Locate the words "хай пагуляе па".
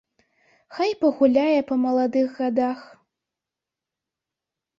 0.77-1.77